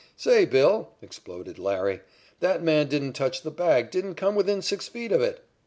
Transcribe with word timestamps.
"Say, 0.17 0.45
'Bill,'" 0.45 0.89
exploded 1.03 1.59
"Larry," 1.59 2.01
"that 2.39 2.63
man 2.63 2.87
didn't 2.87 3.13
touch 3.13 3.43
the 3.43 3.51
bag 3.51 3.91
didn't 3.91 4.15
come 4.15 4.33
within 4.33 4.63
six 4.63 4.87
feet 4.87 5.11
of 5.11 5.21
it." 5.21 5.45